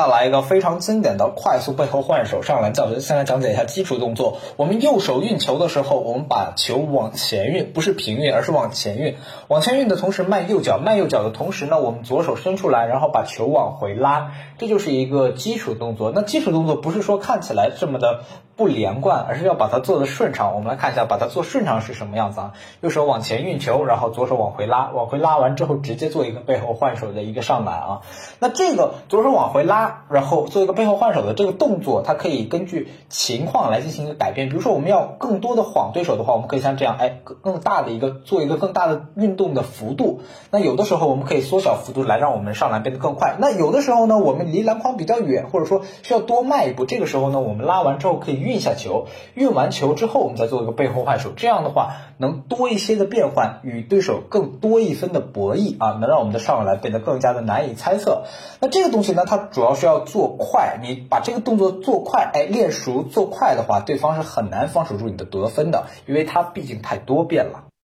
[0.00, 4.38] 再来一个非常经典的快速背后换手上篮教学，先来讲解一下基础动作。
[4.56, 9.18] 我们右手运球的时候，我们把球往前运，不是平运，而是往前运。
[9.48, 16.12] 往前运的同时迈右脚，迈右脚的同时呢，我们左手伸出来，然后把球往回拉，这就是一个基础动作。
[16.14, 18.22] 那基础动作不是说看起来这么的
[18.56, 20.54] 不连贯，而是要把它做的顺畅。
[20.54, 22.52] 我们来看一下，把它做顺畅是什么样子啊？
[22.80, 28.00] 右手往前运球，然后左手往回拉，往回拉完之后直接做一个背后换手的一个上篮啊。
[28.38, 29.89] 那这个左手往回拉。
[30.10, 34.48] 然后做一个背后换手的这个动作，它可以根据情况来进行一个改变。
[34.48, 40.20] 比如说，我们要更多的晃对手的话，我们可以像这样，哎，更大的一个做一个更大的运动的幅度。
[40.50, 43.36] 那有的时候我们可以缩小幅度来让我们上篮变得更快。
[43.38, 51.30] 那有的时候呢，我们离篮筐比较远，或者说需要多迈一步，这个时候呢，我们拉完之后可以运下球，运完球之后我们再做一个背后换手。
[51.36, 58.24] 这样的话能多一些的变换，与对手更多一分的博弈啊，能让我们的上篮变得更加的难以猜测。
[58.60, 67.69] 那这个东西呢，它主要是是要做快，你把这个动作做快，哎，练熟做快的话，对方是很难防守住你的得分的，因为它毕竟太多变了。